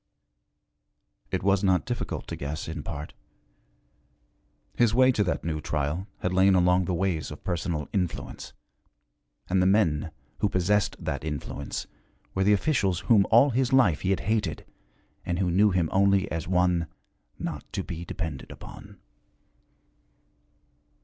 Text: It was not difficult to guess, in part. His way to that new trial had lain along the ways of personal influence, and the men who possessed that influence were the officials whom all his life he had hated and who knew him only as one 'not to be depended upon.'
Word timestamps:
It 1.29 1.43
was 1.43 1.63
not 1.63 1.85
difficult 1.85 2.25
to 2.29 2.35
guess, 2.35 2.67
in 2.67 2.81
part. 2.81 3.13
His 4.75 4.95
way 4.95 5.11
to 5.11 5.23
that 5.23 5.43
new 5.43 5.61
trial 5.61 6.07
had 6.21 6.33
lain 6.33 6.55
along 6.55 6.85
the 6.85 6.93
ways 6.95 7.29
of 7.29 7.43
personal 7.43 7.87
influence, 7.93 8.51
and 9.47 9.61
the 9.61 9.67
men 9.67 10.09
who 10.39 10.49
possessed 10.49 10.95
that 11.05 11.23
influence 11.23 11.85
were 12.33 12.43
the 12.43 12.51
officials 12.51 13.01
whom 13.01 13.27
all 13.29 13.51
his 13.51 13.71
life 13.71 14.01
he 14.01 14.09
had 14.09 14.21
hated 14.21 14.65
and 15.23 15.37
who 15.37 15.51
knew 15.51 15.69
him 15.69 15.87
only 15.91 16.27
as 16.31 16.47
one 16.47 16.87
'not 17.37 17.71
to 17.73 17.83
be 17.83 18.03
depended 18.03 18.49
upon.' 18.49 18.97